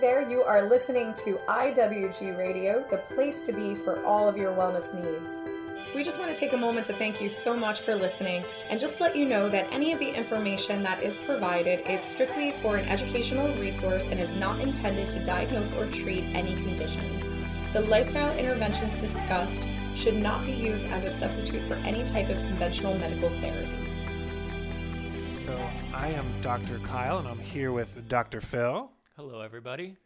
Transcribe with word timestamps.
There, 0.00 0.22
you 0.22 0.42
are 0.42 0.62
listening 0.62 1.12
to 1.24 1.40
IWG 1.48 2.38
Radio, 2.38 2.86
the 2.88 2.98
place 2.98 3.44
to 3.46 3.52
be 3.52 3.74
for 3.74 4.04
all 4.04 4.28
of 4.28 4.36
your 4.36 4.54
wellness 4.54 4.94
needs. 4.94 5.42
We 5.92 6.04
just 6.04 6.20
want 6.20 6.32
to 6.32 6.38
take 6.38 6.52
a 6.52 6.56
moment 6.56 6.86
to 6.86 6.92
thank 6.92 7.20
you 7.20 7.28
so 7.28 7.56
much 7.56 7.80
for 7.80 7.96
listening 7.96 8.44
and 8.70 8.78
just 8.78 9.00
let 9.00 9.16
you 9.16 9.24
know 9.24 9.48
that 9.48 9.66
any 9.72 9.92
of 9.92 9.98
the 9.98 10.08
information 10.08 10.84
that 10.84 11.02
is 11.02 11.16
provided 11.16 11.84
is 11.90 12.00
strictly 12.00 12.52
for 12.62 12.76
an 12.76 12.88
educational 12.88 13.52
resource 13.56 14.04
and 14.04 14.20
is 14.20 14.30
not 14.36 14.60
intended 14.60 15.10
to 15.10 15.24
diagnose 15.24 15.72
or 15.72 15.86
treat 15.86 16.22
any 16.32 16.54
conditions. 16.54 17.24
The 17.72 17.80
lifestyle 17.80 18.38
interventions 18.38 19.00
discussed 19.00 19.62
should 19.96 20.14
not 20.14 20.46
be 20.46 20.52
used 20.52 20.86
as 20.86 21.02
a 21.02 21.10
substitute 21.10 21.66
for 21.66 21.74
any 21.74 22.04
type 22.04 22.28
of 22.28 22.36
conventional 22.36 22.96
medical 22.96 23.30
therapy. 23.40 23.68
So, 25.44 25.58
I 25.92 26.10
am 26.10 26.40
Dr. 26.40 26.78
Kyle 26.84 27.18
and 27.18 27.26
I'm 27.26 27.40
here 27.40 27.72
with 27.72 28.08
Dr. 28.08 28.40
Phil. 28.40 28.92
Hello, 29.18 29.40
everybody. 29.40 29.96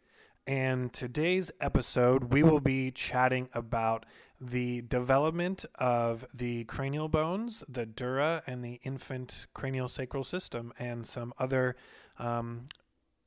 And 0.47 0.91
today's 0.91 1.51
episode, 1.61 2.33
we 2.33 2.41
will 2.41 2.59
be 2.59 2.89
chatting 2.89 3.47
about 3.53 4.07
the 4.41 4.81
development 4.81 5.67
of 5.75 6.25
the 6.33 6.63
cranial 6.63 7.07
bones, 7.09 7.63
the 7.69 7.85
dura, 7.85 8.41
and 8.47 8.65
the 8.65 8.79
infant 8.81 9.45
cranial 9.53 9.87
sacral 9.87 10.23
system, 10.23 10.73
and 10.79 11.05
some 11.05 11.31
other 11.37 11.75
um, 12.17 12.65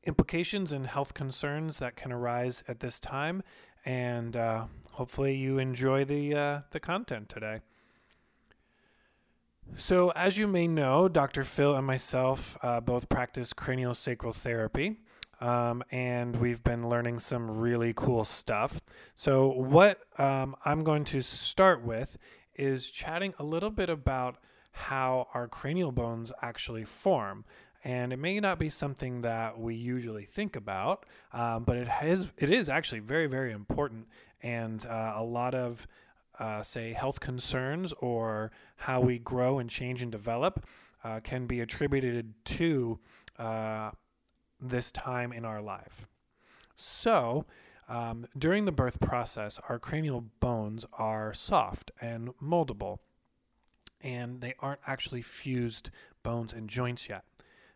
implications 0.03 0.73
and 0.73 0.89
health 0.89 1.15
concerns 1.15 1.79
that 1.79 1.95
can 1.95 2.11
arise 2.11 2.65
at 2.67 2.81
this 2.81 2.99
time. 2.99 3.45
And 3.85 4.37
uh, 4.37 4.67
hopefully, 4.95 5.37
you 5.37 5.59
enjoy 5.59 6.05
the 6.05 6.35
uh, 6.35 6.61
the 6.73 6.81
content 6.81 7.29
today. 7.29 7.61
So, 9.77 10.11
as 10.17 10.37
you 10.37 10.49
may 10.49 10.67
know, 10.67 11.09
Dr. 11.09 11.45
Phil 11.45 11.77
and 11.77 11.87
myself 11.87 12.59
uh, 12.61 12.81
both 12.81 13.09
practice 13.09 13.53
cranial 13.53 13.95
sacral 13.95 14.33
therapy 14.33 14.99
um, 15.41 15.83
and 15.91 16.37
we've 16.37 16.63
been 16.63 16.89
learning 16.89 17.19
some 17.19 17.59
really 17.59 17.93
cool 17.95 18.25
stuff. 18.25 18.81
So, 19.15 19.49
what 19.49 20.01
um, 20.19 20.57
I'm 20.65 20.85
going 20.85 21.05
to 21.07 21.23
start 21.23 21.83
with 21.83 22.17
is 22.55 22.91
chatting 22.91 23.35
a 23.39 23.45
little 23.45 23.71
bit 23.71 23.91
about 23.91 24.39
how 24.73 25.29
our 25.35 25.49
cranial 25.49 25.93
bones 25.93 26.33
actually 26.43 26.85
form. 26.85 27.45
And 27.85 28.13
it 28.13 28.19
may 28.19 28.41
not 28.41 28.59
be 28.59 28.69
something 28.69 29.23
that 29.23 29.61
we 29.61 29.75
usually 29.75 30.25
think 30.25 30.57
about, 30.57 31.07
um, 31.33 31.65
but 31.65 31.77
it 31.77 31.87
has 31.87 32.33
it 32.37 32.51
is 32.51 32.69
actually 32.69 32.99
very 32.99 33.29
very 33.29 33.53
important, 33.53 34.09
and 34.43 34.85
uh, 34.87 35.13
a 35.15 35.23
lot 35.23 35.55
of 35.55 35.87
uh, 36.39 36.63
say 36.63 36.93
health 36.93 37.21
concerns 37.21 37.93
or 38.01 38.51
how 38.77 39.01
we 39.01 39.19
grow 39.19 39.59
and 39.59 39.71
change 39.71 40.03
and 40.03 40.11
develop 40.11 40.67
uh, 41.05 41.21
can 41.21 41.47
be 41.47 41.61
attributed 41.61 42.35
to 42.45 42.99
uh, 43.39 43.91
this 44.61 44.91
time 44.93 45.33
in 45.33 45.45
our 45.45 45.61
life. 45.61 46.07
So, 46.75 47.47
um, 47.89 48.27
during 48.37 48.65
the 48.65 48.73
birth 48.73 49.01
process, 49.01 49.61
our 49.69 49.79
cranial 49.79 50.25
bones 50.41 50.85
are 50.93 51.33
soft 51.33 51.91
and 52.01 52.31
moldable, 52.43 52.99
and 54.01 54.41
they 54.41 54.55
aren't 54.59 54.81
actually 54.87 55.23
fused 55.23 55.91
bones 56.23 56.53
and 56.53 56.69
joints 56.69 57.09
yet. 57.09 57.25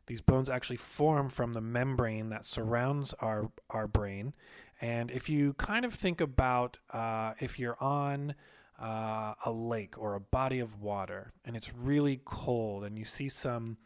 These 0.06 0.20
bones 0.20 0.50
actually 0.50 0.76
form 0.76 1.28
from 1.28 1.52
the 1.52 1.60
membrane 1.60 2.30
that 2.30 2.44
surrounds 2.44 3.14
our, 3.20 3.52
our 3.70 3.86
brain. 3.86 4.34
And 4.80 5.10
if 5.10 5.28
you 5.28 5.52
kind 5.54 5.84
of 5.84 5.94
think 5.94 6.20
about 6.20 6.78
uh, 6.90 7.34
if 7.38 7.60
you're 7.60 7.80
on 7.80 8.34
uh, 8.80 9.34
a 9.44 9.52
lake 9.52 9.96
or 9.96 10.14
a 10.14 10.20
body 10.20 10.58
of 10.58 10.80
water 10.80 11.32
and 11.44 11.54
it's 11.54 11.72
really 11.74 12.20
cold 12.24 12.82
and 12.82 12.98
you 12.98 13.04
see 13.04 13.28
some 13.28 13.76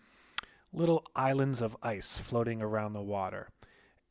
little 0.74 1.06
islands 1.14 1.62
of 1.62 1.76
ice 1.82 2.18
floating 2.18 2.60
around 2.60 2.92
the 2.92 3.02
water. 3.02 3.48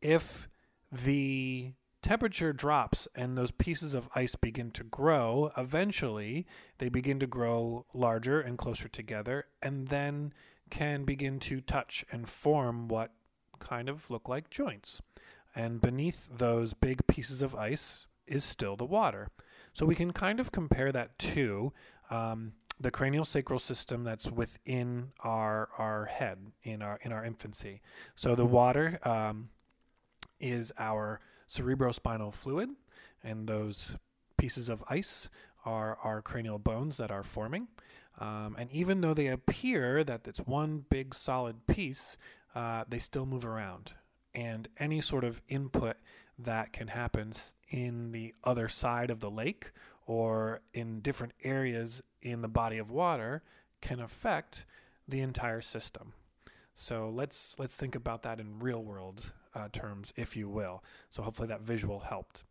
If 0.01 0.47
the 0.91 1.73
temperature 2.01 2.53
drops 2.53 3.07
and 3.15 3.37
those 3.37 3.51
pieces 3.51 3.93
of 3.93 4.09
ice 4.15 4.35
begin 4.35 4.71
to 4.71 4.83
grow, 4.83 5.51
eventually 5.57 6.45
they 6.77 6.89
begin 6.89 7.19
to 7.19 7.27
grow 7.27 7.85
larger 7.93 8.39
and 8.41 8.57
closer 8.57 8.87
together 8.87 9.45
and 9.61 9.87
then 9.87 10.33
can 10.69 11.03
begin 11.03 11.39
to 11.39 11.61
touch 11.61 12.05
and 12.11 12.27
form 12.27 12.87
what 12.87 13.11
kind 13.59 13.89
of 13.89 14.09
look 14.09 14.27
like 14.27 14.49
joints. 14.49 15.01
And 15.55 15.79
beneath 15.79 16.27
those 16.31 16.73
big 16.73 17.05
pieces 17.07 17.41
of 17.41 17.55
ice 17.55 18.07
is 18.25 18.43
still 18.43 18.75
the 18.75 18.85
water. 18.85 19.29
So 19.73 19.85
we 19.85 19.95
can 19.95 20.11
kind 20.13 20.39
of 20.39 20.51
compare 20.51 20.91
that 20.91 21.17
to 21.19 21.73
um, 22.09 22.53
the 22.83 22.91
cranial 22.91 23.25
sacral 23.25 23.59
system 23.59 24.03
that's 24.03 24.29
within 24.29 25.11
our 25.21 25.69
our 25.77 26.05
head 26.05 26.37
in 26.63 26.81
our 26.81 26.99
in 27.01 27.11
our 27.11 27.25
infancy. 27.25 27.81
So 28.13 28.35
the 28.35 28.45
water 28.45 28.99
um, 29.03 29.49
is 30.39 30.71
our 30.77 31.21
cerebrospinal 31.49 32.33
fluid, 32.33 32.69
and 33.23 33.47
those 33.47 33.95
pieces 34.37 34.69
of 34.69 34.83
ice 34.89 35.29
are 35.65 35.97
our 36.03 36.21
cranial 36.21 36.59
bones 36.59 36.97
that 36.97 37.09
are 37.09 37.23
forming. 37.23 37.69
Um, 38.19 38.55
and 38.59 38.69
even 38.71 39.01
though 39.01 39.13
they 39.13 39.27
appear 39.27 40.03
that 40.03 40.27
it's 40.27 40.39
one 40.39 40.85
big 40.89 41.15
solid 41.15 41.65
piece, 41.65 42.17
uh, 42.53 42.83
they 42.87 42.99
still 42.99 43.25
move 43.25 43.45
around. 43.45 43.93
And 44.35 44.67
any 44.77 45.01
sort 45.01 45.23
of 45.23 45.41
input 45.47 45.97
that 46.37 46.73
can 46.73 46.89
happen 46.89 47.33
in 47.69 48.11
the 48.11 48.33
other 48.43 48.67
side 48.67 49.09
of 49.09 49.19
the 49.19 49.31
lake 49.31 49.71
or 50.05 50.61
in 50.73 50.99
different 50.99 51.33
areas 51.43 52.03
in 52.23 52.41
the 52.41 52.47
body 52.47 52.77
of 52.77 52.89
water 52.89 53.43
can 53.81 53.99
affect 53.99 54.65
the 55.07 55.19
entire 55.19 55.61
system. 55.61 56.13
So 56.73 57.11
let's 57.13 57.55
let's 57.59 57.75
think 57.75 57.93
about 57.93 58.23
that 58.23 58.39
in 58.39 58.57
real 58.59 58.83
world 58.83 59.31
uh, 59.53 59.67
terms, 59.71 60.11
if 60.15 60.35
you 60.35 60.49
will. 60.49 60.83
So 61.09 61.21
hopefully 61.21 61.49
that 61.49 61.61
visual 61.61 61.99
helped. 61.99 62.43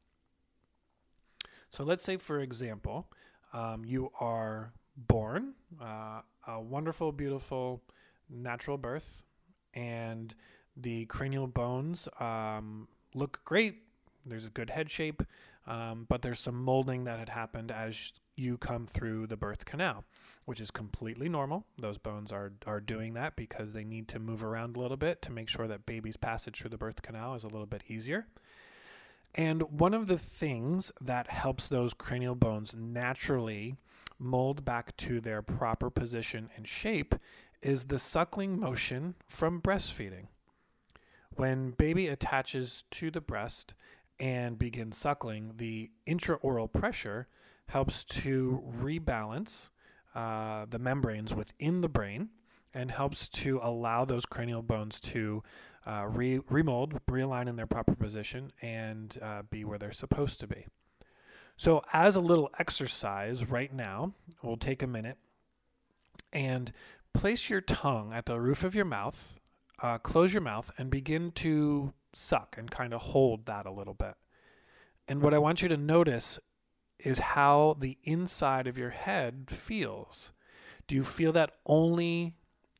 So 1.70 1.82
let's 1.82 2.04
say, 2.04 2.18
for 2.18 2.38
example, 2.38 3.08
um, 3.52 3.84
you 3.84 4.12
are 4.20 4.72
born 4.96 5.54
uh, 5.80 6.20
a 6.46 6.60
wonderful, 6.60 7.12
beautiful 7.12 7.82
natural 8.28 8.76
birth, 8.76 9.22
and 9.74 10.34
the 10.76 11.06
cranial 11.06 11.46
bones 11.46 12.08
um, 12.20 12.88
look 13.14 13.40
great. 13.44 13.76
There's 14.24 14.46
a 14.46 14.50
good 14.50 14.70
head 14.70 14.90
shape, 14.90 15.22
um, 15.66 16.06
but 16.08 16.22
there's 16.22 16.38
some 16.38 16.62
molding 16.62 17.04
that 17.04 17.18
had 17.18 17.30
happened 17.30 17.72
as 17.72 18.12
you 18.36 18.56
come 18.56 18.86
through 18.86 19.26
the 19.26 19.36
birth 19.36 19.64
canal, 19.64 20.04
which 20.44 20.60
is 20.60 20.70
completely 20.70 21.28
normal. 21.28 21.66
Those 21.78 21.98
bones 21.98 22.32
are, 22.32 22.52
are 22.66 22.80
doing 22.80 23.14
that 23.14 23.36
because 23.36 23.72
they 23.72 23.84
need 23.84 24.08
to 24.08 24.18
move 24.18 24.42
around 24.42 24.76
a 24.76 24.80
little 24.80 24.96
bit 24.96 25.22
to 25.22 25.32
make 25.32 25.48
sure 25.48 25.66
that 25.68 25.86
baby's 25.86 26.16
passage 26.16 26.58
through 26.60 26.70
the 26.70 26.78
birth 26.78 27.02
canal 27.02 27.34
is 27.34 27.44
a 27.44 27.48
little 27.48 27.66
bit 27.66 27.82
easier. 27.88 28.26
And 29.34 29.62
one 29.62 29.94
of 29.94 30.08
the 30.08 30.18
things 30.18 30.92
that 31.00 31.28
helps 31.28 31.68
those 31.68 31.94
cranial 31.94 32.34
bones 32.34 32.74
naturally 32.76 33.76
mold 34.18 34.64
back 34.64 34.96
to 34.98 35.20
their 35.20 35.42
proper 35.42 35.90
position 35.90 36.50
and 36.56 36.68
shape 36.68 37.14
is 37.62 37.86
the 37.86 37.98
suckling 37.98 38.58
motion 38.58 39.14
from 39.28 39.60
breastfeeding. 39.60 40.26
When 41.36 41.70
baby 41.70 42.08
attaches 42.08 42.84
to 42.92 43.10
the 43.10 43.20
breast 43.20 43.72
and 44.20 44.58
begins 44.58 44.98
suckling, 44.98 45.54
the 45.56 45.90
intraoral 46.06 46.70
pressure 46.70 47.28
helps 47.68 48.04
to 48.04 48.62
rebalance 48.78 49.70
uh, 50.14 50.66
the 50.68 50.78
membranes 50.78 51.34
within 51.34 51.80
the 51.80 51.88
brain 51.88 52.30
and 52.74 52.90
helps 52.90 53.28
to 53.28 53.60
allow 53.62 54.04
those 54.04 54.26
cranial 54.26 54.62
bones 54.62 55.00
to 55.00 55.42
uh, 55.86 56.06
re- 56.08 56.40
remold, 56.48 57.00
realign 57.10 57.48
in 57.48 57.56
their 57.56 57.66
proper 57.66 57.94
position, 57.94 58.52
and 58.62 59.18
uh, 59.20 59.42
be 59.42 59.64
where 59.64 59.78
they're 59.78 59.92
supposed 59.92 60.40
to 60.40 60.46
be. 60.46 60.66
So, 61.56 61.82
as 61.92 62.16
a 62.16 62.20
little 62.20 62.50
exercise 62.58 63.48
right 63.48 63.72
now, 63.72 64.14
we'll 64.42 64.56
take 64.56 64.82
a 64.82 64.86
minute 64.86 65.18
and 66.32 66.72
place 67.12 67.50
your 67.50 67.60
tongue 67.60 68.12
at 68.12 68.26
the 68.26 68.40
roof 68.40 68.64
of 68.64 68.74
your 68.74 68.84
mouth, 68.84 69.34
uh, 69.82 69.98
close 69.98 70.32
your 70.32 70.40
mouth, 70.40 70.70
and 70.78 70.90
begin 70.90 71.30
to 71.32 71.92
suck 72.14 72.56
and 72.56 72.70
kind 72.70 72.94
of 72.94 73.00
hold 73.02 73.46
that 73.46 73.66
a 73.66 73.70
little 73.70 73.94
bit. 73.94 74.14
And 75.08 75.20
what 75.20 75.34
I 75.34 75.38
want 75.38 75.62
you 75.62 75.68
to 75.68 75.76
notice 75.76 76.38
is 77.02 77.18
how 77.18 77.76
the 77.78 77.98
inside 78.04 78.66
of 78.66 78.78
your 78.78 78.90
head 78.90 79.46
feels. 79.48 80.30
Do 80.86 80.94
you 80.94 81.04
feel 81.04 81.32
that 81.32 81.54
only 81.66 82.34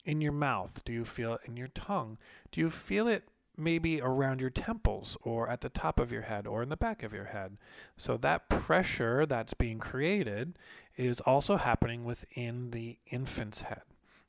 in 0.04 0.20
your 0.20 0.32
mouth? 0.32 0.82
Do 0.84 0.92
you 0.92 1.04
feel 1.04 1.34
it 1.34 1.40
in 1.44 1.56
your 1.56 1.68
tongue? 1.68 2.18
Do 2.50 2.60
you 2.60 2.70
feel 2.70 3.08
it 3.08 3.28
maybe 3.56 4.00
around 4.00 4.40
your 4.40 4.50
temples 4.50 5.16
or 5.22 5.48
at 5.48 5.60
the 5.60 5.68
top 5.68 6.00
of 6.00 6.10
your 6.10 6.22
head 6.22 6.46
or 6.46 6.62
in 6.62 6.68
the 6.68 6.76
back 6.76 7.02
of 7.02 7.12
your 7.12 7.26
head? 7.26 7.58
So 7.96 8.16
that 8.18 8.48
pressure 8.48 9.26
that's 9.26 9.54
being 9.54 9.78
created 9.78 10.56
is 10.96 11.20
also 11.20 11.56
happening 11.56 12.04
within 12.04 12.70
the 12.70 12.98
infant's 13.10 13.62
head. 13.62 13.82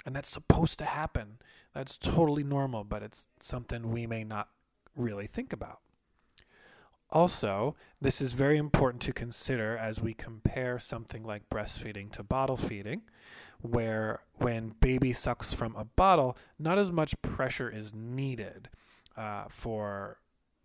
And 0.06 0.16
that's 0.16 0.30
supposed 0.30 0.80
to 0.80 0.86
happen. 0.86 1.38
That's 1.74 1.98
totally 1.98 2.44
normal, 2.44 2.84
but 2.84 3.04
it's 3.04 3.28
something 3.40 3.92
we 3.92 4.06
may 4.06 4.24
not 4.24 4.50
really 4.96 5.28
think 5.28 5.54
about. 5.54 5.80
Also, 7.14 7.76
this 8.02 8.20
is 8.20 8.34
very 8.34 8.58
important 8.58 9.00
to 9.04 9.14
consider 9.14 9.78
as 9.78 10.02
we 10.02 10.16
compare 10.16 10.80
something 10.80 11.24
like 11.24 11.48
breastfeeding 11.48 12.12
to 12.12 12.24
bottle 12.24 12.58
feeding, 12.58 13.04
where 13.62 14.22
when 14.38 14.74
baby 14.80 15.14
sucks 15.14 15.54
from 15.54 15.76
a 15.76 15.86
bottle, 15.86 16.36
not 16.58 16.80
as 16.80 16.92
much 16.92 17.22
pressure 17.22 17.70
is 17.70 17.94
needed 17.94 18.68
uh, 19.16 19.46
for 19.48 20.18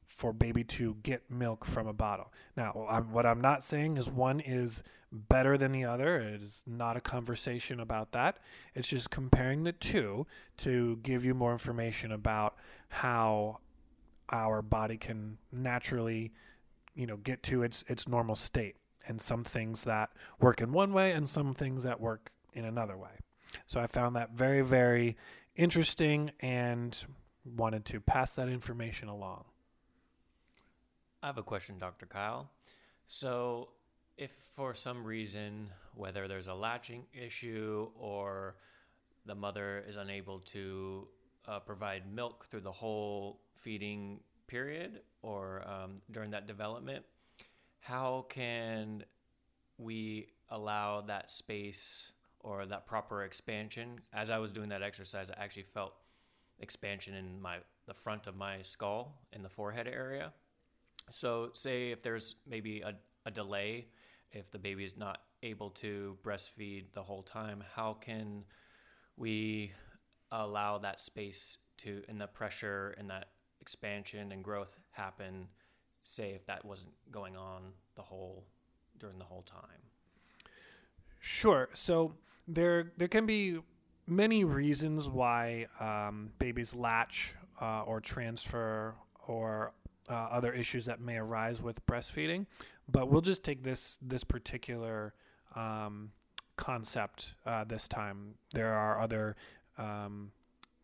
for 0.07 0.33
baby 0.33 0.65
to 0.65 0.97
get 1.05 1.31
milk 1.31 1.65
from 1.65 1.87
a 1.87 1.93
bottle. 1.93 2.33
Now, 2.57 2.87
I'm, 2.91 3.13
what 3.13 3.25
I'm 3.25 3.41
not 3.41 3.63
saying 3.63 3.99
is 3.99 4.09
one 4.09 4.41
is 4.41 4.83
better 5.13 5.57
than 5.57 5.71
the 5.71 5.85
other. 5.85 6.19
It 6.19 6.43
is 6.43 6.63
not 6.67 6.97
a 6.97 7.01
conversation 7.01 7.79
about 7.79 8.11
that. 8.13 8.39
It's 8.75 8.89
just 8.89 9.11
comparing 9.11 9.63
the 9.63 9.71
two 9.71 10.27
to 10.57 10.99
give 11.05 11.25
you 11.25 11.35
more 11.35 11.53
information 11.53 12.11
about 12.11 12.57
how 12.89 13.59
our 14.31 14.63
body 14.63 14.97
can 14.97 15.39
naturally, 15.53 16.33
you 16.95 17.07
know, 17.07 17.17
get 17.17 17.43
to 17.45 17.63
its 17.63 17.85
its 17.89 18.09
normal 18.09 18.35
state 18.35 18.77
and 19.07 19.21
some 19.21 19.45
things 19.45 19.85
that 19.85 20.11
work 20.41 20.61
in 20.61 20.73
one 20.73 20.93
way 20.93 21.13
and 21.13 21.29
some 21.29 21.55
things 21.55 21.83
that 21.85 22.01
work 22.01 22.31
in 22.53 22.65
another 22.65 22.97
way. 22.97 23.21
So 23.67 23.81
I 23.81 23.87
found 23.87 24.17
that 24.17 24.33
very 24.33 24.63
very 24.63 25.17
interesting 25.57 26.31
and 26.41 26.97
wanted 27.45 27.85
to 27.87 28.01
pass 28.01 28.35
that 28.35 28.49
information 28.49 29.09
along. 29.09 29.45
I 31.23 31.27
have 31.27 31.39
a 31.39 31.43
question, 31.43 31.79
Dr. 31.79 32.07
Kyle. 32.07 32.51
So, 33.07 33.71
if 34.17 34.31
for 34.55 34.75
some 34.75 35.03
reason, 35.03 35.71
whether 35.95 36.29
there's 36.29 36.47
a 36.47 36.55
latching 36.55 37.07
issue 37.13 37.89
or 37.99 38.57
the 39.27 39.35
mother 39.35 39.85
is 39.89 39.97
unable 39.97 40.41
to 40.41 41.09
uh, 41.47 41.59
provide 41.61 42.13
milk 42.13 42.47
through 42.47 42.61
the 42.61 42.73
whole 42.73 43.41
feeding 43.63 44.21
period 44.47 45.01
or 45.23 45.63
um, 45.69 46.01
during 46.11 46.31
that 46.31 46.47
development, 46.47 47.05
how 47.81 48.27
can 48.29 49.05
we 49.79 50.29
allow 50.51 51.01
that 51.03 51.31
space 51.31 52.13
or 52.41 52.67
that 52.67 52.87
proper 52.87 53.25
expansion? 53.25 54.01
As 54.13 54.31
I 54.31 54.39
was 54.39 54.53
doing 54.53 54.69
that 54.71 54.83
exercise, 54.83 55.31
I 55.31 55.43
actually 55.43 55.65
felt 55.75 55.95
expansion 56.61 57.15
in 57.15 57.41
my 57.41 57.59
the 57.87 57.95
front 57.95 58.27
of 58.27 58.37
my 58.37 58.61
skull 58.63 59.15
in 59.33 59.43
the 59.43 59.49
forehead 59.49 59.89
area. 59.89 60.33
So, 61.11 61.51
say 61.55 61.91
if 61.91 62.03
there's 62.03 62.37
maybe 62.47 62.83
a, 62.83 62.93
a 63.25 63.31
delay, 63.31 63.87
if 64.33 64.51
the 64.51 64.59
baby 64.59 64.85
is 64.85 64.97
not 64.97 65.21
able 65.43 65.71
to 65.71 66.19
breastfeed 66.23 66.93
the 66.93 67.03
whole 67.03 67.23
time, 67.23 67.65
how 67.75 67.95
can 67.95 68.45
we 69.17 69.73
allow 70.31 70.79
that 70.79 71.01
space 71.01 71.57
to, 71.79 72.03
and 72.09 72.21
the 72.21 72.27
pressure 72.27 72.95
and 72.99 73.09
that 73.09 73.29
expansion 73.69 74.33
and 74.33 74.43
growth 74.43 74.81
happen, 74.93 75.47
say 76.03 76.31
if 76.31 76.47
that 76.47 76.65
wasn't 76.65 76.91
going 77.13 77.37
on 77.37 77.61
the 77.97 78.03
whole, 78.03 78.47
during 78.99 79.19
the 79.19 79.25
whole 79.27 79.43
time? 79.43 79.83
Sure. 81.19 81.69
So, 81.75 82.15
there, 82.47 82.93
there 82.97 83.09
can 83.09 83.27
be 83.27 83.59
many 84.07 84.43
reasons 84.43 85.07
why 85.07 85.67
um, 85.81 86.31
babies 86.39 86.75
latch 86.75 87.35
uh, 87.61 87.83
or 87.83 88.01
transfer 88.01 88.95
or 89.27 89.73
uh, 90.09 90.15
other 90.15 90.51
issues 90.55 90.87
that 90.87 90.99
may 90.99 91.19
arise 91.19 91.61
with 91.61 91.85
breastfeeding. 91.85 92.47
But 92.91 93.11
we'll 93.11 93.21
just 93.21 93.45
take 93.45 93.63
this 93.63 93.99
this 94.01 94.25
particular 94.25 95.13
um, 95.55 96.13
concept 96.57 97.35
uh, 97.45 97.65
this 97.65 97.87
time. 97.87 98.37
There 98.55 98.73
are 98.73 98.99
other 98.99 99.37
um, 99.77 100.33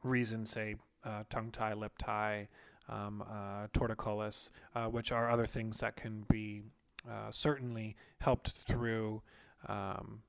reasons, 0.02 0.50
say 0.50 0.76
uh, 1.04 1.24
tongue 1.30 1.50
tie, 1.50 1.74
lip 1.74 1.92
tie, 1.98 2.48
um, 2.88 3.22
uh, 3.22 3.68
torticollis, 3.72 4.50
uh, 4.74 4.86
which 4.86 5.12
are 5.12 5.30
other 5.30 5.46
things 5.46 5.78
that 5.78 5.96
can 5.96 6.24
be 6.30 6.62
uh, 7.08 7.30
certainly 7.30 7.96
helped 8.20 8.50
through 8.50 9.22
um, 9.68 10.22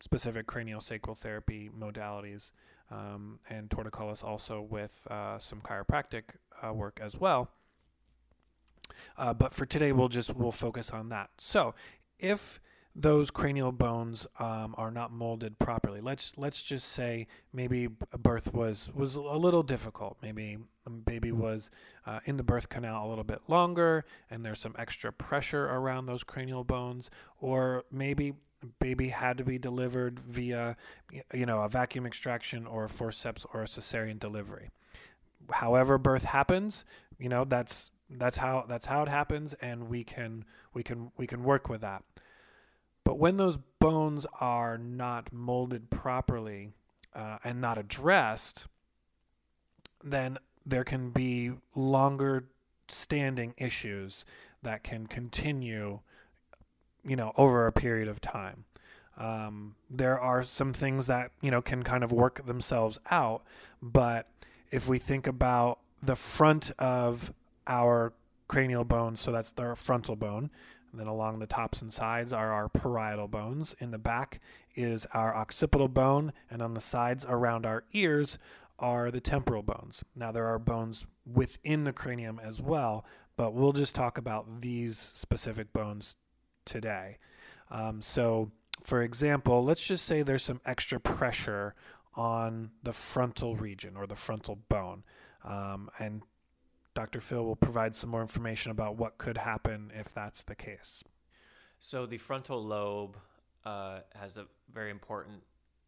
specific 0.00 0.46
cranial 0.46 0.80
sacral 0.80 1.14
therapy 1.14 1.70
modalities. 1.76 2.52
Um, 2.90 3.38
and 3.48 3.70
torticollis 3.70 4.22
also 4.22 4.60
with 4.60 5.06
some 5.38 5.62
chiropractic 5.62 6.22
work 6.72 7.00
as 7.02 7.16
well. 7.16 7.50
Uh, 9.16 9.32
but 9.32 9.52
for 9.54 9.66
today, 9.66 9.92
we'll 9.92 10.08
just 10.08 10.34
we'll 10.34 10.52
focus 10.52 10.90
on 10.90 11.08
that. 11.08 11.30
So, 11.38 11.74
if 12.18 12.60
those 12.96 13.30
cranial 13.30 13.72
bones 13.72 14.26
um, 14.38 14.74
are 14.78 14.90
not 14.90 15.12
molded 15.12 15.58
properly, 15.58 16.00
let's 16.00 16.32
let's 16.36 16.62
just 16.62 16.88
say 16.88 17.26
maybe 17.52 17.88
birth 18.16 18.54
was 18.54 18.90
was 18.94 19.16
a 19.16 19.20
little 19.20 19.62
difficult. 19.62 20.16
Maybe 20.22 20.58
baby 21.04 21.32
was 21.32 21.70
uh, 22.06 22.20
in 22.24 22.36
the 22.36 22.42
birth 22.42 22.68
canal 22.68 23.06
a 23.06 23.08
little 23.08 23.24
bit 23.24 23.40
longer, 23.48 24.04
and 24.30 24.44
there's 24.44 24.60
some 24.60 24.74
extra 24.78 25.12
pressure 25.12 25.66
around 25.66 26.06
those 26.06 26.22
cranial 26.22 26.62
bones, 26.62 27.10
or 27.40 27.84
maybe 27.90 28.34
baby 28.78 29.08
had 29.08 29.36
to 29.36 29.44
be 29.44 29.58
delivered 29.58 30.20
via 30.20 30.76
you 31.32 31.46
know 31.46 31.62
a 31.62 31.68
vacuum 31.68 32.06
extraction 32.06 32.66
or 32.66 32.84
a 32.84 32.88
forceps 32.88 33.44
or 33.52 33.62
a 33.62 33.66
cesarean 33.66 34.18
delivery. 34.18 34.70
However 35.50 35.98
birth 35.98 36.24
happens 36.24 36.84
you 37.18 37.28
know 37.28 37.44
that's 37.44 37.90
that's 38.10 38.36
how 38.36 38.64
that's 38.68 38.86
how 38.86 39.02
it 39.02 39.08
happens 39.08 39.54
and 39.54 39.88
we 39.88 40.04
can 40.04 40.44
we 40.72 40.82
can 40.82 41.10
we 41.16 41.26
can 41.26 41.42
work 41.42 41.68
with 41.68 41.80
that 41.80 42.02
but 43.04 43.18
when 43.18 43.36
those 43.36 43.58
bones 43.78 44.26
are 44.40 44.78
not 44.78 45.32
molded 45.32 45.90
properly 45.90 46.72
uh, 47.14 47.38
and 47.44 47.60
not 47.60 47.78
addressed 47.78 48.66
then 50.02 50.38
there 50.66 50.84
can 50.84 51.10
be 51.10 51.52
longer 51.74 52.48
standing 52.88 53.54
issues 53.56 54.24
that 54.62 54.82
can 54.82 55.06
continue 55.06 56.00
you 57.04 57.16
know 57.16 57.32
over 57.36 57.66
a 57.66 57.72
period 57.72 58.08
of 58.08 58.20
time 58.20 58.64
um, 59.16 59.76
there 59.88 60.18
are 60.18 60.42
some 60.42 60.72
things 60.72 61.06
that 61.06 61.30
you 61.40 61.50
know 61.50 61.62
can 61.62 61.82
kind 61.82 62.02
of 62.02 62.10
work 62.10 62.44
themselves 62.46 62.98
out 63.10 63.42
but 63.80 64.28
if 64.70 64.88
we 64.88 64.98
think 64.98 65.26
about 65.26 65.78
the 66.02 66.16
front 66.16 66.70
of 66.78 67.32
our 67.66 68.12
cranial 68.48 68.84
bones, 68.84 69.20
so 69.20 69.32
that's 69.32 69.54
our 69.58 69.74
frontal 69.74 70.16
bone. 70.16 70.50
Then 70.96 71.06
along 71.06 71.38
the 71.38 71.46
tops 71.46 71.82
and 71.82 71.92
sides 71.92 72.32
are 72.32 72.52
our 72.52 72.68
parietal 72.68 73.28
bones. 73.28 73.74
In 73.78 73.90
the 73.90 73.98
back 73.98 74.40
is 74.74 75.06
our 75.12 75.34
occipital 75.34 75.88
bone, 75.88 76.32
and 76.50 76.62
on 76.62 76.74
the 76.74 76.80
sides 76.80 77.26
around 77.28 77.66
our 77.66 77.84
ears 77.92 78.38
are 78.78 79.10
the 79.10 79.20
temporal 79.20 79.62
bones. 79.62 80.04
Now, 80.14 80.32
there 80.32 80.46
are 80.46 80.58
bones 80.58 81.06
within 81.24 81.84
the 81.84 81.92
cranium 81.92 82.40
as 82.42 82.60
well, 82.60 83.04
but 83.36 83.54
we'll 83.54 83.72
just 83.72 83.94
talk 83.94 84.18
about 84.18 84.60
these 84.60 84.98
specific 84.98 85.72
bones 85.72 86.16
today. 86.64 87.18
Um, 87.70 88.02
so, 88.02 88.50
for 88.82 89.02
example, 89.02 89.64
let's 89.64 89.86
just 89.86 90.04
say 90.04 90.22
there's 90.22 90.42
some 90.42 90.60
extra 90.64 91.00
pressure 91.00 91.74
on 92.14 92.70
the 92.82 92.92
frontal 92.92 93.56
region 93.56 93.96
or 93.96 94.06
the 94.06 94.16
frontal 94.16 94.58
bone. 94.68 95.04
Um, 95.44 95.90
and 95.98 96.22
Dr. 96.94 97.20
Phil 97.20 97.44
will 97.44 97.56
provide 97.56 97.96
some 97.96 98.10
more 98.10 98.20
information 98.20 98.70
about 98.70 98.96
what 98.96 99.18
could 99.18 99.36
happen 99.36 99.90
if 99.94 100.14
that's 100.14 100.44
the 100.44 100.54
case. 100.54 101.02
So, 101.80 102.06
the 102.06 102.18
frontal 102.18 102.64
lobe 102.64 103.16
uh, 103.64 104.00
has 104.14 104.36
a 104.36 104.46
very 104.72 104.90
important 104.90 105.42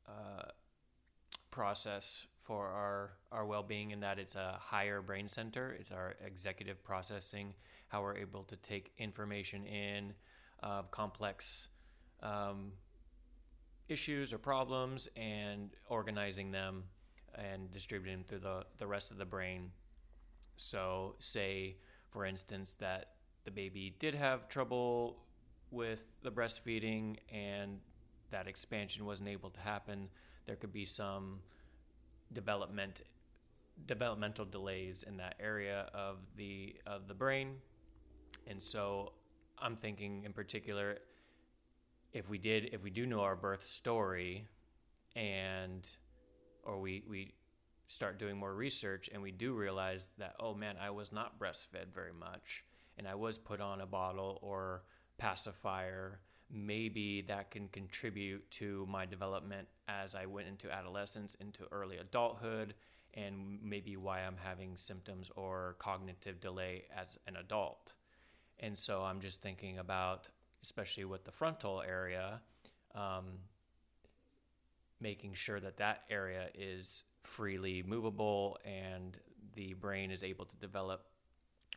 uh, 0.08 0.50
process 1.50 2.26
for 2.42 2.66
our, 2.66 3.12
our 3.32 3.46
well 3.46 3.62
being 3.62 3.92
in 3.92 4.00
that 4.00 4.18
it's 4.18 4.34
a 4.34 4.56
higher 4.60 5.00
brain 5.00 5.28
center. 5.28 5.76
It's 5.78 5.90
our 5.90 6.14
executive 6.24 6.82
processing, 6.84 7.54
how 7.88 8.02
we're 8.02 8.16
able 8.16 8.42
to 8.44 8.56
take 8.56 8.92
information 8.98 9.64
in, 9.64 10.12
uh, 10.62 10.82
complex 10.90 11.68
um, 12.22 12.72
issues 13.88 14.32
or 14.32 14.38
problems, 14.38 15.08
and 15.16 15.70
organizing 15.88 16.50
them 16.50 16.84
and 17.34 17.70
distributing 17.72 18.18
them 18.18 18.24
through 18.26 18.40
the, 18.40 18.64
the 18.78 18.86
rest 18.86 19.10
of 19.10 19.18
the 19.18 19.24
brain 19.24 19.70
so, 20.56 21.14
say, 21.18 21.76
for 22.10 22.24
instance, 22.24 22.74
that 22.80 23.10
the 23.44 23.50
baby 23.50 23.94
did 23.98 24.14
have 24.14 24.48
trouble 24.48 25.18
with 25.70 26.04
the 26.22 26.30
breastfeeding 26.30 27.16
and 27.32 27.78
that 28.30 28.46
expansion 28.46 29.04
wasn't 29.04 29.28
able 29.28 29.50
to 29.50 29.60
happen, 29.60 30.08
there 30.46 30.56
could 30.56 30.72
be 30.72 30.84
some 30.84 31.40
development 32.32 33.02
developmental 33.86 34.46
delays 34.46 35.04
in 35.06 35.18
that 35.18 35.34
area 35.38 35.90
of 35.92 36.18
the 36.36 36.74
of 36.86 37.08
the 37.08 37.14
brain. 37.14 37.56
And 38.46 38.62
so 38.62 39.12
I'm 39.58 39.76
thinking 39.76 40.24
in 40.24 40.32
particular 40.32 40.98
if 42.12 42.28
we 42.30 42.38
did 42.38 42.70
if 42.72 42.82
we 42.82 42.90
do 42.90 43.06
know 43.06 43.20
our 43.20 43.36
birth 43.36 43.66
story 43.66 44.46
and 45.14 45.86
or 46.62 46.80
we 46.80 47.04
we 47.08 47.34
start 47.86 48.18
doing 48.18 48.36
more 48.36 48.54
research 48.54 49.08
and 49.12 49.22
we 49.22 49.30
do 49.30 49.52
realize 49.52 50.12
that 50.18 50.34
oh 50.40 50.54
man 50.54 50.76
i 50.80 50.90
was 50.90 51.12
not 51.12 51.38
breastfed 51.38 51.92
very 51.94 52.12
much 52.12 52.64
and 52.98 53.06
i 53.06 53.14
was 53.14 53.38
put 53.38 53.60
on 53.60 53.80
a 53.80 53.86
bottle 53.86 54.38
or 54.42 54.82
pacifier. 55.18 56.20
Maybe 56.50 57.22
that 57.22 57.50
can 57.50 57.68
contribute 57.68 58.48
to 58.52 58.86
my 58.88 59.04
development 59.04 59.66
as 59.88 60.14
i 60.14 60.26
went 60.26 60.48
into 60.48 60.70
adolescence 60.70 61.34
into 61.40 61.64
early 61.72 61.96
adulthood 61.96 62.74
and 63.14 63.58
maybe 63.62 63.96
why 63.96 64.20
i'm 64.20 64.36
having 64.36 64.76
symptoms 64.76 65.30
or 65.36 65.76
cognitive 65.78 66.40
delay 66.40 66.84
as 66.96 67.18
an 67.26 67.36
adult. 67.36 67.92
And 68.60 68.76
so 68.78 69.02
i'm 69.02 69.20
just 69.20 69.42
thinking 69.42 69.78
about 69.78 70.28
especially 70.62 71.04
with 71.04 71.24
the 71.24 71.32
frontal 71.32 71.82
area 71.86 72.40
um, 72.94 73.38
making 75.00 75.34
sure 75.34 75.60
that 75.60 75.76
that 75.76 76.04
area 76.10 76.48
is 76.54 77.04
freely 77.26 77.82
movable 77.86 78.58
and 78.64 79.18
the 79.54 79.74
brain 79.74 80.10
is 80.10 80.22
able 80.22 80.44
to 80.44 80.56
develop 80.56 81.06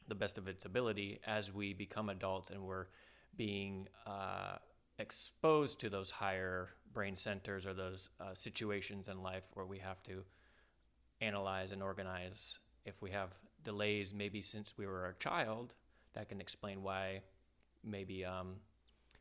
the 0.08 0.16
best 0.16 0.38
of 0.38 0.48
its 0.48 0.66
ability 0.66 1.20
as 1.26 1.54
we 1.54 1.74
become 1.74 2.10
adults 2.10 2.50
and 2.50 2.62
we're 2.62 2.88
being 3.36 3.88
uh, 4.06 4.58
exposed 4.98 5.80
to 5.80 5.90
those 5.90 6.12
higher 6.12 6.70
brain 6.94 7.16
centers 7.16 7.66
or 7.66 7.74
those 7.74 8.10
uh, 8.20 8.34
situations 8.34 9.08
in 9.08 9.22
life 9.22 9.44
where 9.54 9.66
we 9.66 9.80
have 9.80 10.02
to 10.04 10.24
analyze 11.22 11.72
and 11.72 11.82
organize. 11.82 12.60
If 12.86 13.02
we 13.02 13.12
have 13.12 13.30
delays, 13.64 14.14
maybe 14.14 14.42
since 14.42 14.78
we 14.78 14.88
were 14.88 15.08
a 15.08 15.14
child, 15.16 15.74
that 16.14 16.30
can 16.30 16.42
explain 16.42 16.82
why 16.82 17.22
maybe 17.84 18.26
um, 18.26 18.56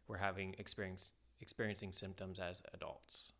we're 0.07 0.17
having 0.17 0.55
experience 0.59 1.13
experiencing 1.41 1.93
symptoms 1.93 2.41
as 2.41 2.63
adults. 2.75 3.33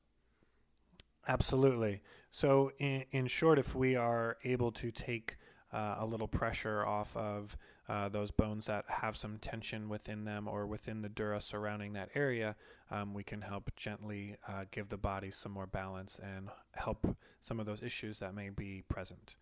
Absolutely. 1.29 2.01
So, 2.31 2.73
in, 2.79 3.05
in 3.11 3.27
short, 3.27 3.59
if 3.59 3.75
we 3.75 3.95
are 3.95 4.39
able 4.45 4.73
to 4.73 4.91
take 4.91 5.37
uh, 5.73 5.97
a 5.99 6.07
little 6.07 6.27
pressure 6.27 6.85
off 6.87 7.15
of 7.15 7.59
uh, 7.87 8.09
those 8.09 8.31
bones 8.31 8.67
that 8.67 8.85
have 8.89 9.17
some 9.17 9.39
tension 9.39 9.89
within 9.91 10.25
them 10.25 10.49
or 10.49 10.67
within 10.67 11.03
the 11.03 11.09
dura 11.09 11.41
surrounding 11.41 11.93
that 11.93 12.09
area, 12.15 12.57
um, 12.91 13.13
we 13.13 13.23
can 13.23 13.43
help 13.43 13.71
gently 13.77 14.37
uh, 14.49 14.65
give 14.71 14.89
the 14.89 14.97
body 14.97 15.31
some 15.31 15.53
more 15.53 15.67
balance 15.67 16.19
and 16.23 16.49
help 16.75 17.17
some 17.43 17.61
of 17.61 17.67
those 17.67 17.83
issues 17.83 18.19
that 18.19 18.35
may 18.35 18.49
be 18.49 18.83
present. 18.89 19.37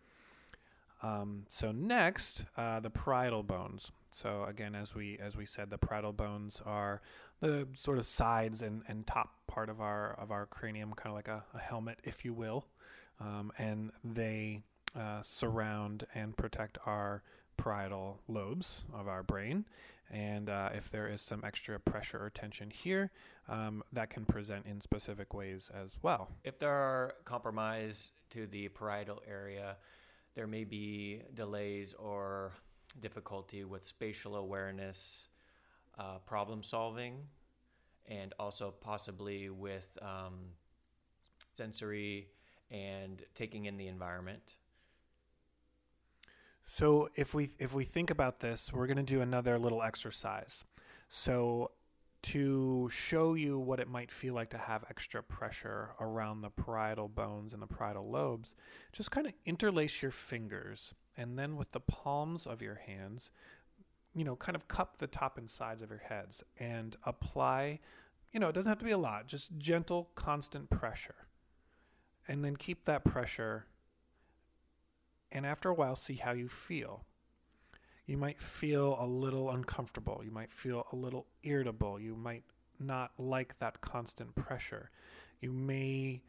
Um, 1.03 1.43
so 1.47 1.71
next, 1.71 2.45
uh, 2.57 2.79
the 2.79 2.89
parietal 2.89 3.43
bones. 3.43 3.91
So 4.11 4.45
again, 4.45 4.75
as 4.75 4.95
we 4.95 5.17
as 5.19 5.37
we 5.37 5.45
said, 5.45 5.69
the 5.69 5.77
parietal 5.77 6.13
bones 6.13 6.61
are 6.65 7.01
the 7.39 7.67
sort 7.75 7.97
of 7.97 8.05
sides 8.05 8.61
and, 8.61 8.83
and 8.87 9.05
top 9.05 9.35
part 9.47 9.69
of 9.69 9.79
our 9.79 10.13
of 10.19 10.31
our 10.31 10.45
cranium, 10.45 10.93
kind 10.93 11.11
of 11.11 11.15
like 11.15 11.27
a, 11.27 11.43
a 11.53 11.59
helmet, 11.59 11.99
if 12.03 12.25
you 12.25 12.33
will, 12.33 12.65
um, 13.19 13.51
and 13.57 13.91
they 14.03 14.61
uh, 14.97 15.21
surround 15.21 16.05
and 16.15 16.35
protect 16.35 16.77
our 16.85 17.23
parietal 17.57 18.19
lobes 18.27 18.83
of 18.93 19.07
our 19.07 19.23
brain. 19.23 19.65
And 20.09 20.49
uh, 20.49 20.69
if 20.73 20.89
there 20.89 21.07
is 21.07 21.21
some 21.21 21.43
extra 21.43 21.79
pressure 21.79 22.23
or 22.23 22.29
tension 22.29 22.69
here, 22.69 23.11
um, 23.49 23.83
that 23.91 24.09
can 24.09 24.25
present 24.25 24.65
in 24.65 24.79
specific 24.79 25.33
ways 25.33 25.69
as 25.73 25.97
well. 26.01 26.29
If 26.45 26.59
there 26.59 26.71
are 26.71 27.15
compromise 27.25 28.13
to 28.29 28.47
the 28.47 28.69
parietal 28.69 29.21
area, 29.29 29.75
there 30.33 30.47
may 30.47 30.63
be 30.63 31.23
delays 31.33 31.93
or 31.93 32.51
difficulty 33.01 33.65
with 33.65 33.83
spatial 33.83 34.37
awareness, 34.37 35.27
uh, 35.97 36.19
problem 36.25 36.63
solving, 36.63 37.15
and 38.07 38.33
also 38.39 38.73
possibly 38.81 39.49
with 39.49 39.97
um, 40.01 40.33
sensory 41.53 42.29
and 42.71 43.23
taking 43.33 43.65
in 43.65 43.77
the 43.77 43.87
environment. 43.87 44.55
So 46.65 47.09
if 47.15 47.33
we 47.33 47.49
if 47.59 47.73
we 47.73 47.85
think 47.85 48.09
about 48.09 48.41
this, 48.41 48.71
we're 48.73 48.87
going 48.87 48.97
to 48.97 49.03
do 49.03 49.21
another 49.21 49.57
little 49.57 49.81
exercise. 49.81 50.65
So 51.07 51.71
to 52.23 52.89
show 52.91 53.35
you 53.35 53.57
what 53.57 53.79
it 53.79 53.87
might 53.87 54.11
feel 54.11 54.33
like 54.33 54.49
to 54.49 54.57
have 54.57 54.83
extra 54.89 55.23
pressure 55.23 55.91
around 55.99 56.41
the 56.41 56.49
parietal 56.49 57.07
bones 57.07 57.53
and 57.53 57.61
the 57.61 57.67
parietal 57.67 58.09
lobes, 58.09 58.55
just 58.91 59.11
kind 59.11 59.27
of 59.27 59.33
interlace 59.45 60.01
your 60.01 60.11
fingers 60.11 60.93
and 61.15 61.37
then 61.37 61.55
with 61.55 61.71
the 61.71 61.79
palms 61.79 62.45
of 62.45 62.61
your 62.61 62.75
hands, 62.75 63.31
you 64.17 64.25
know, 64.25 64.35
kind 64.35 64.55
of 64.55 64.67
cup 64.67 64.97
the 64.97 65.07
top 65.07 65.37
and 65.37 65.49
sides 65.49 65.81
of 65.81 65.89
your 65.89 66.03
heads 66.09 66.43
and 66.59 66.97
apply, 67.05 67.79
you 68.31 68.39
know, 68.39 68.49
it 68.49 68.55
doesn't 68.55 68.69
have 68.69 68.79
to 68.79 68.85
be 68.85 68.91
a 68.91 68.97
lot, 68.97 69.27
just 69.27 69.57
gentle, 69.57 70.09
constant 70.15 70.69
pressure. 70.69 71.27
And 72.27 72.43
then 72.43 72.57
keep 72.57 72.83
that 72.85 73.05
pressure 73.05 73.67
and 75.31 75.45
after 75.45 75.69
a 75.69 75.73
while, 75.73 75.95
see 75.95 76.15
how 76.15 76.31
you 76.31 76.47
feel. 76.47 77.05
You 78.05 78.17
might 78.17 78.41
feel 78.41 78.97
a 78.99 79.05
little 79.05 79.51
uncomfortable. 79.51 80.21
You 80.23 80.31
might 80.31 80.51
feel 80.51 80.87
a 80.91 80.95
little 80.95 81.27
irritable. 81.43 81.99
You 81.99 82.15
might 82.15 82.43
not 82.79 83.11
like 83.17 83.59
that 83.59 83.81
constant 83.81 84.35
pressure. 84.35 84.89
You 85.41 85.51
may 85.51 86.21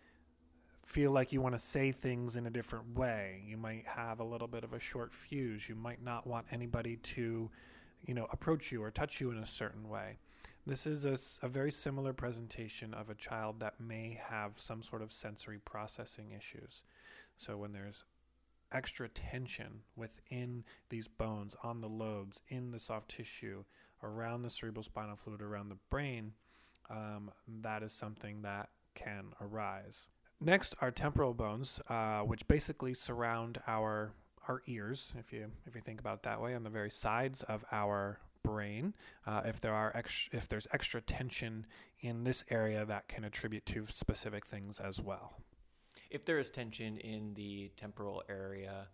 feel 0.84 1.12
like 1.12 1.32
you 1.32 1.40
want 1.40 1.54
to 1.54 1.58
say 1.58 1.92
things 1.92 2.34
in 2.34 2.46
a 2.46 2.50
different 2.50 2.96
way. 2.96 3.44
You 3.46 3.56
might 3.56 3.86
have 3.86 4.18
a 4.18 4.24
little 4.24 4.48
bit 4.48 4.64
of 4.64 4.72
a 4.72 4.80
short 4.80 5.12
fuse. 5.12 5.68
You 5.68 5.76
might 5.76 6.02
not 6.02 6.26
want 6.26 6.46
anybody 6.50 6.96
to, 6.96 7.50
you 8.04 8.14
know, 8.14 8.26
approach 8.32 8.72
you 8.72 8.82
or 8.82 8.90
touch 8.90 9.20
you 9.20 9.30
in 9.30 9.38
a 9.38 9.46
certain 9.46 9.88
way. 9.88 10.18
This 10.66 10.86
is 10.86 11.04
a, 11.04 11.46
a 11.46 11.48
very 11.48 11.70
similar 11.70 12.12
presentation 12.12 12.92
of 12.92 13.08
a 13.08 13.14
child 13.14 13.60
that 13.60 13.80
may 13.80 14.20
have 14.28 14.60
some 14.60 14.82
sort 14.82 15.00
of 15.00 15.12
sensory 15.12 15.58
processing 15.58 16.32
issues. 16.36 16.82
So 17.36 17.56
when 17.56 17.72
there's 17.72 18.04
extra 18.70 19.08
tension 19.08 19.80
within 19.96 20.64
these 20.90 21.08
bones, 21.08 21.56
on 21.62 21.80
the 21.80 21.88
lobes, 21.88 22.42
in 22.48 22.70
the 22.70 22.78
soft 22.78 23.08
tissue, 23.10 23.64
around 24.02 24.42
the 24.42 24.50
cerebral 24.50 24.82
spinal 24.82 25.16
fluid, 25.16 25.40
around 25.40 25.70
the 25.70 25.78
brain, 25.90 26.32
um, 26.90 27.30
that 27.62 27.82
is 27.82 27.92
something 27.92 28.42
that 28.42 28.68
can 28.94 29.32
arise. 29.40 30.06
Next 30.40 30.74
are 30.80 30.90
temporal 30.90 31.34
bones, 31.34 31.80
uh, 31.88 32.20
which 32.20 32.46
basically 32.46 32.94
surround 32.94 33.60
our 33.66 34.12
our 34.48 34.62
ears, 34.66 35.12
if 35.18 35.32
you 35.32 35.50
if 35.66 35.74
you 35.74 35.80
think 35.80 36.00
about 36.00 36.16
it 36.16 36.22
that 36.24 36.40
way, 36.40 36.54
on 36.54 36.62
the 36.64 36.70
very 36.70 36.90
sides 36.90 37.42
of 37.44 37.64
our 37.70 38.18
brain. 38.42 38.94
Uh, 39.26 39.42
if 39.44 39.60
there 39.60 39.74
are 39.74 39.92
ex- 39.94 40.28
if 40.32 40.48
there's 40.48 40.66
extra 40.72 41.00
tension 41.00 41.66
in 42.00 42.24
this 42.24 42.44
area, 42.50 42.84
that 42.84 43.08
can 43.08 43.24
attribute 43.24 43.66
to 43.66 43.86
specific 43.86 44.46
things 44.46 44.80
as 44.80 45.00
well 45.00 45.42
if 46.10 46.24
there 46.24 46.38
is 46.38 46.50
tension 46.50 46.98
in 46.98 47.34
the 47.34 47.70
temporal 47.76 48.22
area, 48.28 48.88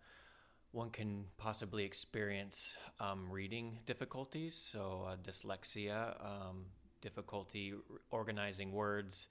one 0.71 0.89
can 0.89 1.25
possibly 1.37 1.83
experience 1.83 2.77
um, 2.99 3.27
reading 3.29 3.79
difficulties, 3.85 4.55
so 4.55 5.07
uh, 5.07 5.15
dyslexia, 5.15 6.15
um, 6.23 6.65
difficulty 7.01 7.73
organizing 8.11 8.71
words, 8.71 9.29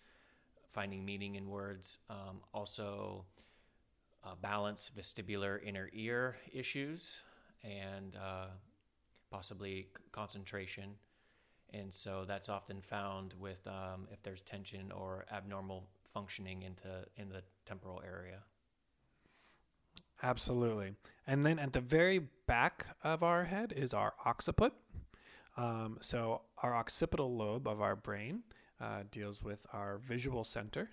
finding 0.72 1.04
meaning 1.04 1.34
in 1.34 1.48
words, 1.48 1.98
um, 2.08 2.40
also 2.54 3.24
uh, 4.24 4.34
balance, 4.40 4.90
vestibular 4.96 5.62
inner 5.64 5.90
ear 5.92 6.36
issues, 6.52 7.20
and 7.62 8.16
uh, 8.16 8.46
possibly 9.30 9.88
c- 9.96 10.04
concentration. 10.12 10.90
And 11.72 11.92
so 11.92 12.24
that's 12.26 12.48
often 12.48 12.80
found 12.80 13.34
with 13.38 13.66
um, 13.66 14.06
if 14.12 14.22
there's 14.22 14.40
tension 14.40 14.92
or 14.92 15.24
abnormal 15.32 15.88
functioning 16.12 16.62
into 16.62 17.04
in 17.16 17.28
the 17.28 17.42
temporal 17.66 18.00
area. 18.06 18.38
Absolutely. 20.22 20.94
And 21.26 21.44
then 21.44 21.58
at 21.58 21.72
the 21.72 21.80
very 21.80 22.20
back 22.46 22.86
of 23.02 23.22
our 23.22 23.44
head 23.44 23.72
is 23.76 23.92
our 23.92 24.14
occiput. 24.24 24.72
Um, 25.56 25.98
so 26.00 26.42
our 26.62 26.74
occipital 26.74 27.36
lobe 27.36 27.66
of 27.66 27.80
our 27.80 27.96
brain 27.96 28.42
uh, 28.80 29.02
deals 29.10 29.42
with 29.42 29.66
our 29.72 29.98
visual 29.98 30.44
center 30.44 30.90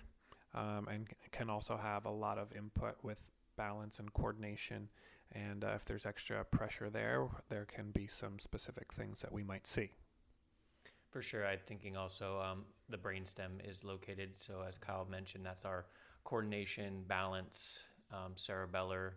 um, 0.54 0.88
and 0.90 1.08
can 1.30 1.48
also 1.50 1.76
have 1.76 2.04
a 2.04 2.10
lot 2.10 2.38
of 2.38 2.52
input 2.52 2.96
with 3.02 3.30
balance 3.56 3.98
and 3.98 4.12
coordination. 4.12 4.88
And 5.32 5.64
uh, 5.64 5.72
if 5.74 5.84
there's 5.84 6.04
extra 6.04 6.44
pressure 6.44 6.90
there, 6.90 7.26
there 7.48 7.64
can 7.64 7.90
be 7.90 8.06
some 8.06 8.38
specific 8.38 8.92
things 8.92 9.22
that 9.22 9.32
we 9.32 9.42
might 9.42 9.66
see. 9.66 9.90
For 11.10 11.22
sure. 11.22 11.46
I'm 11.46 11.58
thinking 11.66 11.96
also 11.96 12.40
um, 12.40 12.64
the 12.88 12.96
brainstem 12.96 13.68
is 13.68 13.84
located. 13.84 14.30
So, 14.36 14.62
as 14.66 14.78
Kyle 14.78 15.06
mentioned, 15.10 15.44
that's 15.44 15.64
our 15.64 15.86
coordination, 16.24 17.04
balance, 17.06 17.82
um, 18.10 18.32
cerebellar 18.34 19.12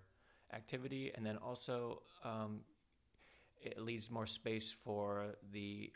activity. 0.53 1.11
And 1.15 1.25
then 1.25 1.37
also, 1.37 2.01
um, 2.23 2.61
it 3.61 3.79
leaves 3.79 4.11
more 4.11 4.27
space 4.27 4.75
for 4.83 5.35
the 5.51 5.91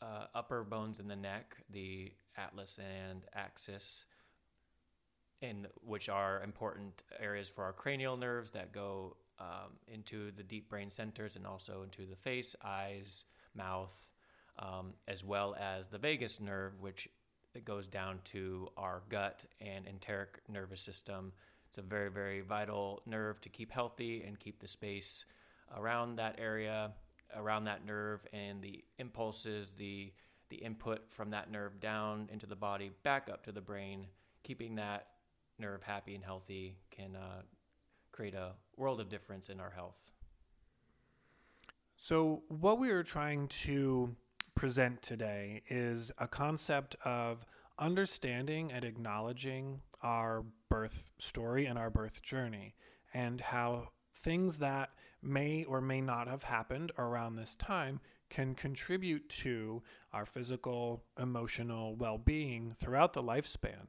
uh, 0.00 0.26
upper 0.34 0.64
bones 0.64 1.00
in 1.00 1.08
the 1.08 1.16
neck, 1.16 1.56
the 1.70 2.12
atlas 2.36 2.78
and 2.78 3.22
axis, 3.34 4.06
which 5.84 6.08
are 6.08 6.42
important 6.42 7.02
areas 7.18 7.48
for 7.48 7.64
our 7.64 7.72
cranial 7.72 8.16
nerves 8.16 8.50
that 8.52 8.72
go 8.72 9.16
um, 9.40 9.72
into 9.88 10.30
the 10.32 10.42
deep 10.42 10.68
brain 10.68 10.90
centers 10.90 11.36
and 11.36 11.46
also 11.46 11.82
into 11.82 12.06
the 12.06 12.16
face, 12.16 12.54
eyes, 12.64 13.24
mouth, 13.54 14.08
um, 14.58 14.92
as 15.08 15.24
well 15.24 15.56
as 15.58 15.88
the 15.88 15.98
vagus 15.98 16.40
nerve, 16.40 16.72
which 16.80 17.08
goes 17.64 17.86
down 17.86 18.18
to 18.24 18.68
our 18.76 19.02
gut 19.08 19.44
and 19.60 19.86
enteric 19.86 20.40
nervous 20.48 20.80
system. 20.80 21.32
It's 21.68 21.78
a 21.78 21.82
very, 21.82 22.10
very 22.10 22.40
vital 22.40 23.02
nerve 23.06 23.40
to 23.40 23.48
keep 23.48 23.70
healthy 23.70 24.22
and 24.26 24.38
keep 24.38 24.60
the 24.60 24.68
space 24.68 25.24
around 25.76 26.16
that 26.16 26.36
area, 26.38 26.92
around 27.36 27.64
that 27.64 27.84
nerve, 27.84 28.20
and 28.32 28.62
the 28.62 28.84
impulses, 28.98 29.74
the 29.74 30.12
the 30.50 30.56
input 30.58 31.00
from 31.08 31.30
that 31.30 31.50
nerve 31.50 31.80
down 31.80 32.28
into 32.30 32.44
the 32.44 32.54
body, 32.54 32.90
back 33.04 33.30
up 33.32 33.42
to 33.42 33.52
the 33.52 33.60
brain, 33.60 34.04
keeping 34.42 34.74
that 34.74 35.06
nerve 35.58 35.82
happy 35.82 36.14
and 36.14 36.24
healthy 36.24 36.76
can 36.90 37.16
uh, 37.16 37.42
create 38.12 38.34
a 38.34 38.52
world 38.76 39.00
of 39.00 39.08
difference 39.08 39.48
in 39.48 39.60
our 39.60 39.70
health. 39.70 39.96
So, 41.96 42.42
what 42.48 42.78
we 42.78 42.90
are 42.90 43.04
trying 43.04 43.48
to 43.48 44.16
present 44.54 45.02
today 45.02 45.62
is 45.68 46.10
a 46.18 46.26
concept 46.26 46.96
of 47.04 47.46
understanding 47.78 48.72
and 48.72 48.84
acknowledging 48.84 49.80
our 50.02 50.44
birth 50.68 51.10
story 51.18 51.66
and 51.66 51.78
our 51.78 51.90
birth 51.90 52.22
journey 52.22 52.74
and 53.14 53.40
how 53.40 53.88
things 54.14 54.58
that 54.58 54.90
may 55.22 55.64
or 55.64 55.80
may 55.80 56.00
not 56.00 56.28
have 56.28 56.44
happened 56.44 56.90
around 56.98 57.36
this 57.36 57.54
time 57.54 58.00
can 58.28 58.54
contribute 58.54 59.28
to 59.28 59.82
our 60.12 60.26
physical, 60.26 61.04
emotional 61.20 61.94
well 61.94 62.18
being 62.18 62.74
throughout 62.80 63.12
the 63.12 63.22
lifespan. 63.22 63.88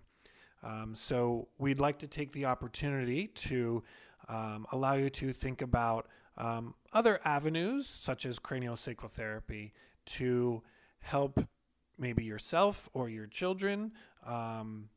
Um, 0.63 0.95
so, 0.95 1.49
we'd 1.57 1.79
like 1.79 1.99
to 1.99 2.07
take 2.07 2.31
the 2.31 2.45
opportunity 2.45 3.27
to 3.27 3.83
um, 4.29 4.65
allow 4.71 4.93
you 4.93 5.09
to 5.09 5.33
think 5.33 5.61
about 5.61 6.07
um, 6.37 6.75
other 6.93 7.19
avenues, 7.25 7.87
such 7.87 8.25
as 8.25 8.39
craniosacral 8.39 9.11
therapy, 9.11 9.73
to 10.05 10.63
help 10.99 11.47
maybe 11.97 12.23
yourself 12.23 12.89
or 12.93 13.09
your 13.09 13.27
children 13.27 13.91
um, 14.25 14.89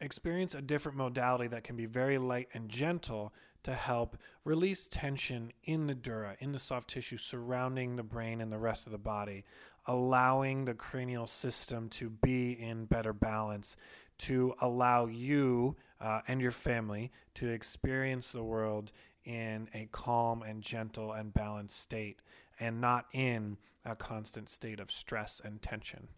experience 0.00 0.54
a 0.54 0.62
different 0.62 0.96
modality 0.96 1.48
that 1.48 1.64
can 1.64 1.76
be 1.76 1.86
very 1.86 2.18
light 2.18 2.48
and 2.54 2.68
gentle 2.68 3.32
to 3.64 3.74
help 3.74 4.16
release 4.44 4.86
tension 4.90 5.52
in 5.64 5.86
the 5.88 5.94
dura, 5.94 6.36
in 6.38 6.52
the 6.52 6.58
soft 6.58 6.88
tissue 6.88 7.18
surrounding 7.18 7.96
the 7.96 8.02
brain 8.02 8.40
and 8.40 8.52
the 8.52 8.58
rest 8.58 8.86
of 8.86 8.92
the 8.92 8.98
body, 8.98 9.44
allowing 9.86 10.64
the 10.64 10.74
cranial 10.74 11.26
system 11.26 11.88
to 11.88 12.08
be 12.08 12.52
in 12.52 12.84
better 12.84 13.12
balance, 13.12 13.76
to 14.18 14.54
allow 14.60 15.06
you 15.06 15.76
uh, 16.00 16.20
and 16.28 16.40
your 16.40 16.50
family 16.50 17.10
to 17.34 17.48
experience 17.48 18.32
the 18.32 18.42
world 18.42 18.92
in 19.24 19.68
a 19.74 19.88
calm 19.92 20.42
and 20.42 20.62
gentle 20.62 21.12
and 21.12 21.34
balanced 21.34 21.78
state 21.78 22.20
and 22.58 22.80
not 22.80 23.06
in 23.12 23.56
a 23.84 23.94
constant 23.94 24.48
state 24.48 24.80
of 24.80 24.90
stress 24.90 25.40
and 25.44 25.62
tension. 25.62 26.08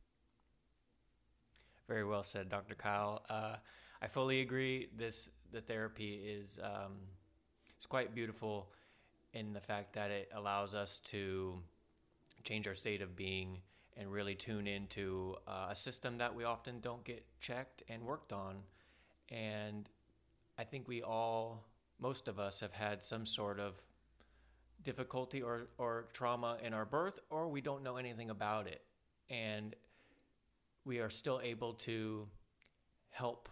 Very 1.88 2.04
well 2.04 2.22
said, 2.22 2.48
Dr. 2.48 2.74
Kyle. 2.74 3.22
Uh, 3.28 3.56
I 4.00 4.06
fully 4.06 4.40
agree. 4.40 4.88
This 4.96 5.30
the 5.52 5.60
therapy 5.60 6.20
is 6.24 6.60
um, 6.62 6.92
it's 7.76 7.86
quite 7.86 8.14
beautiful 8.14 8.68
in 9.32 9.52
the 9.52 9.60
fact 9.60 9.92
that 9.94 10.10
it 10.10 10.28
allows 10.34 10.74
us 10.74 11.00
to 11.00 11.58
change 12.44 12.66
our 12.66 12.74
state 12.74 13.02
of 13.02 13.16
being 13.16 13.58
and 13.96 14.10
really 14.10 14.34
tune 14.34 14.66
into 14.66 15.36
uh, 15.46 15.68
a 15.70 15.74
system 15.74 16.18
that 16.18 16.34
we 16.34 16.44
often 16.44 16.80
don't 16.80 17.04
get 17.04 17.24
checked 17.40 17.82
and 17.88 18.02
worked 18.02 18.32
on. 18.32 18.56
And 19.30 19.88
I 20.58 20.64
think 20.64 20.88
we 20.88 21.02
all, 21.02 21.64
most 21.98 22.28
of 22.28 22.38
us, 22.38 22.60
have 22.60 22.72
had 22.72 23.02
some 23.02 23.26
sort 23.26 23.60
of 23.60 23.74
difficulty 24.82 25.42
or, 25.42 25.68
or 25.78 26.08
trauma 26.12 26.56
in 26.62 26.72
our 26.72 26.84
birth, 26.84 27.18
or 27.30 27.48
we 27.48 27.60
don't 27.60 27.82
know 27.82 27.96
anything 27.96 28.30
about 28.30 28.66
it. 28.66 28.82
And 29.28 29.76
we 30.84 30.98
are 30.98 31.10
still 31.10 31.40
able 31.42 31.74
to 31.74 32.26
help 33.10 33.48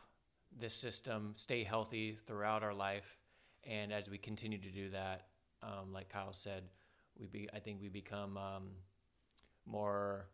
this 0.59 0.75
system 0.75 1.33
stay 1.35 1.63
healthy 1.63 2.19
throughout 2.27 2.63
our 2.63 2.75
life. 2.75 3.19
And 3.65 3.93
as 3.93 4.09
we 4.09 4.19
continue 4.19 4.59
to 4.59 4.71
do 4.71 4.91
that, 4.91 5.27
um, 5.63 5.93
like 5.93 6.09
Kyle 6.09 6.33
said, 6.33 6.63
we 7.19 7.27
be 7.27 7.49
I 7.53 7.59
think 7.59 7.81
we 7.81 7.89
become 7.89 8.37
um, 8.37 8.69
more 9.69 10.29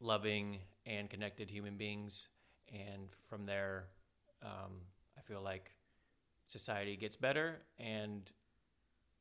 loving 0.00 0.58
and 0.84 1.10
connected 1.10 1.50
human 1.50 1.76
beings. 1.76 2.28
And 2.72 3.08
from 3.28 3.46
there, 3.46 3.84
um, 4.42 4.80
I 5.16 5.20
feel 5.22 5.42
like 5.42 5.70
society 6.46 6.96
gets 6.96 7.16
better. 7.16 7.58
And 7.78 8.30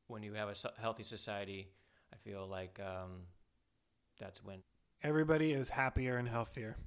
when 0.07 0.23
you 0.23 0.33
have 0.33 0.49
a 0.49 0.81
healthy 0.81 1.03
society, 1.03 1.69
I 2.13 2.17
feel 2.17 2.47
like 2.47 2.79
um, 2.79 3.21
that's 4.19 4.43
when 4.43 4.59
everybody 5.03 5.51
is 5.51 5.69
happier 5.69 6.17
and 6.17 6.27
healthier. 6.27 6.77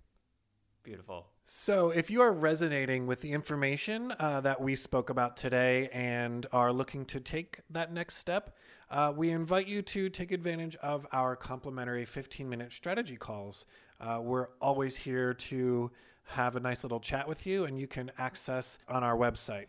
Beautiful. 0.82 1.26
So, 1.50 1.88
if 1.88 2.10
you 2.10 2.20
are 2.20 2.30
resonating 2.30 3.06
with 3.06 3.22
the 3.22 3.32
information 3.32 4.12
uh, 4.20 4.42
that 4.42 4.60
we 4.60 4.74
spoke 4.74 5.08
about 5.08 5.38
today 5.38 5.88
and 5.94 6.44
are 6.52 6.74
looking 6.74 7.06
to 7.06 7.20
take 7.20 7.60
that 7.70 7.90
next 7.90 8.16
step, 8.16 8.54
uh, 8.90 9.14
we 9.16 9.30
invite 9.30 9.66
you 9.66 9.80
to 9.80 10.10
take 10.10 10.30
advantage 10.30 10.76
of 10.76 11.06
our 11.10 11.36
complimentary 11.36 12.04
15 12.04 12.46
minute 12.50 12.70
strategy 12.70 13.16
calls. 13.16 13.64
Uh, 13.98 14.20
we're 14.22 14.48
always 14.60 14.94
here 14.94 15.32
to 15.32 15.90
have 16.24 16.54
a 16.54 16.60
nice 16.60 16.82
little 16.82 17.00
chat 17.00 17.26
with 17.26 17.46
you, 17.46 17.64
and 17.64 17.80
you 17.80 17.86
can 17.86 18.12
access 18.18 18.76
on 18.86 19.02
our 19.02 19.16
website. 19.16 19.68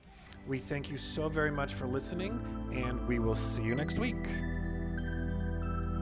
We 0.50 0.60
thank 0.60 0.92
you 0.92 0.98
so 0.98 1.30
very 1.30 1.52
much 1.52 1.76
for 1.76 1.88
listening, 1.88 2.42
and 2.74 3.08
we 3.08 3.20
will 3.20 3.36
see 3.36 3.64
you 3.64 3.74
next 3.74 4.00
week. 4.00 4.28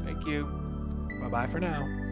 Thank 0.04 0.26
you. 0.26 0.46
Bye 1.22 1.30
bye 1.30 1.46
for 1.46 1.60
now. 1.60 2.07